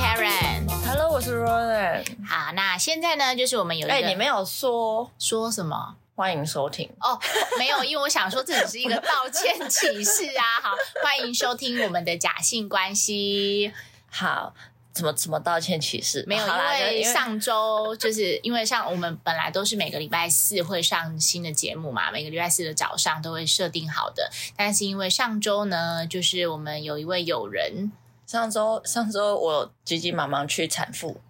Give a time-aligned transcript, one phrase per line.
[0.00, 0.66] Karen。
[0.86, 2.06] Hello，我是 Roland。
[2.26, 5.96] 好，那现在呢，就是我们有一个、哎、你没有说说什么？
[6.14, 7.20] 欢迎收听，哦，
[7.58, 10.60] 没有，因为我想说这只是一个道歉启事啊。
[10.64, 10.70] 好，
[11.04, 13.72] 欢迎收听我们的假性关系。
[14.10, 14.54] 好，
[14.92, 16.24] 怎么怎么道歉启事？
[16.26, 24.30] 没有，啦因为上周就是因为像我们本来都是每个礼拜四会上新的节目嘛，每个礼拜四的早上都会设定好的。
[24.56, 27.92] 但是因为上周呢，就是我们有一位友人
[28.30, 31.20] 上周上周我急急忙忙去产妇，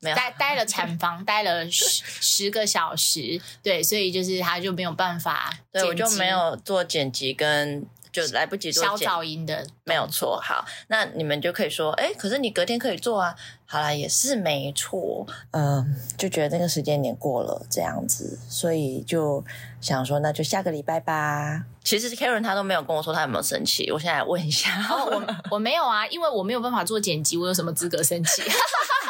[0.00, 13.34] 没有待待了 产房，待了十十个小时，对，所以就是他就没有办法对我就没有做剪辑跟就来不及做消噪音的，没有错，好，那你们就可以说，哎，可是你隔天可以做啊。
[13.64, 19.42] 好啦，也是没错，嗯，就觉得那个时间点过了这样子，所以就
[19.80, 21.64] 想说，那就下个礼拜吧。
[21.82, 24.70] 其实 Karen 他都没有跟我说他有没有生气，我现在问一下。
[24.90, 28.42] 哦，我我没有啊，因为我没有办法做剪辑，我有什么资格生气？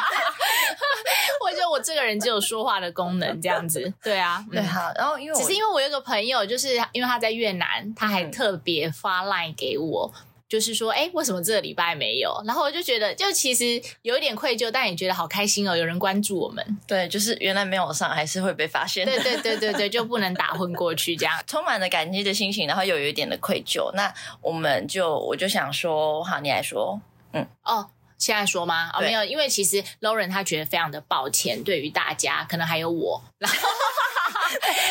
[1.73, 3.93] 我这个人只有说话的功能，这样子。
[4.03, 10.11] 对啊，对，嗯好，然后因为只是因为我有个朋友，就是因为他在越南，他还嗯特别发 line 给我。
[10.49, 12.31] 就是说，哎，为什么这个礼拜没有？
[12.45, 16.63] 然后我就觉得，就其实有一点愧疚，但也觉得好开心哦，有人关注我们。
[16.85, 19.11] 对，就是原来没有上，还是会被发现的。
[19.13, 21.41] 对对 对对对，就不能打混过去这样。
[21.47, 23.91] 充满了感激的心情，然后又有一点的愧疚。
[23.95, 27.01] 那我们就我就想说，好，你来说。
[27.31, 27.89] 嗯哦，
[28.23, 28.89] 现在说吗？
[28.93, 33.57] 哦，没有，因为其实 Lauren 他觉得非常的抱歉，对于大家，可能还有我，然 后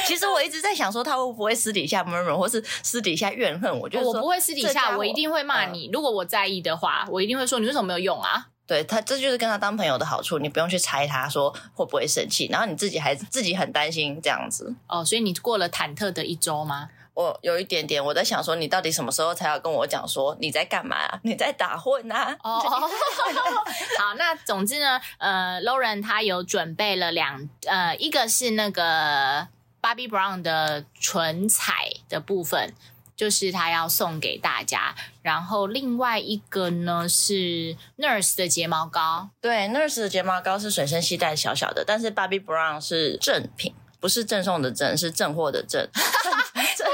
[0.05, 3.89] 其实我一直在想说，他会不会私底下 murmur，或是私底下怨恨我？
[3.89, 5.89] 就是说我不会私底下，我一定会骂你。
[5.91, 8.48] 如果我在意的话，我一定会说你为什么没有用啊？
[8.66, 14.74] 对他，这就是跟他当朋友的好处，你不用去猜他说会不会生气，然后你自己还自己很担心这样子。
[14.86, 16.90] 哦，所以你过了忐忑的一周吗？
[17.14, 21.20] 我有一点点，我在想说，你到底什么时候才要跟我讲说你在干嘛、啊？
[21.23, 22.34] 你在打混啊？
[22.42, 22.58] 哦，
[23.98, 29.46] 好，那总之呢，呃，Lauren 他有准备了两，呃，一个是那个
[29.83, 32.73] Bobby Brown 的唇彩的部分，
[33.14, 45.86] 就是他要送给大家，然后另外一个呢是 Nurse 的睫毛膏，对，Nurse 的睫毛膏是随身携带小小的，但是 Bobby Brown 是正品，不是赠送的赠，是正货的赠。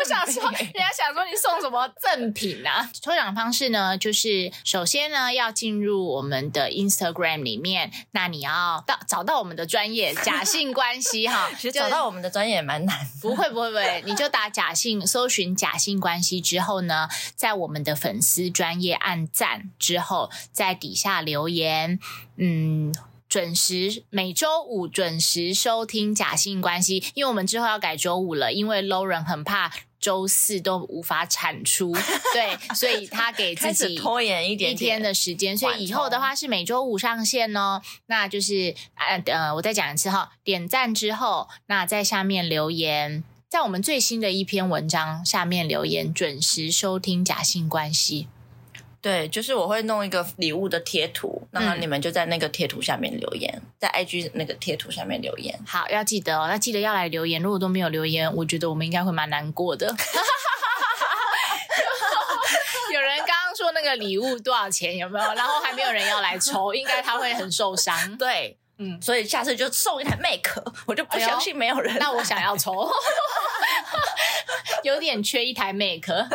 [0.09, 2.91] 我想说，人家想说你送什么赠品啊？
[3.01, 13.11] 抽奖方式呢，就是首先呢要进入我们的 Instagram 里面，那你要到找到我们的专业假性关系哈， 其实找到我们的专业也蛮难的。
[13.21, 21.99] 不会不会不会，你就打假性，搜寻假性关系之后呢，在我们的粉丝专业按赞之后，在底下留言，
[22.37, 22.95] 嗯。
[23.29, 29.71] 准时每周五准时收听假性关系，因为我们之后要改周五了，因为 Lauren 很怕
[30.01, 31.93] 周四都无法产出，
[32.33, 37.83] 对，所以他给自己拖延一点一天的时间，所以以后的话是每周五上线哦。
[38.07, 48.29] 那就是呃呃，我再讲一次哈，点赞之后，那在下面留言，在我们最新的一篇文章下面留言，准时收听假性关系。
[49.01, 55.57] 对，就是我会弄一个礼物的贴图，然后嗯你们就在那个贴图下面留言，在 IG 那个贴图下面留言。
[55.67, 57.41] 好，要记得哦，要记得要来留言。
[57.41, 59.87] 如果都没有留言，我觉得我们应该会蛮难过的。
[62.93, 65.35] 有人刚刚说那个礼物多少钱有没有？
[65.35, 68.17] 然后还没有人要来抽，应该他会很受伤。
[68.17, 71.97] 对，嗯，所以下次就送一台 Make，我就不相信没有人。
[72.01, 72.91] 那我想要抽，
[74.83, 76.29] 有点缺一台 Make。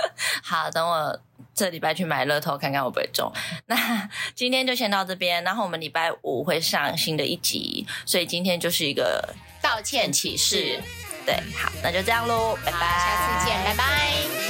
[0.43, 1.19] 好，等我
[1.53, 3.31] 这礼拜去买乐透，看看会不会中。
[3.67, 10.79] 那今天就先到这边，然后我们礼拜五会上新的一集，所以今天就是一个道歉启事。
[11.25, 14.42] 对，好，那就这样喽，拜拜，下次见，拜拜。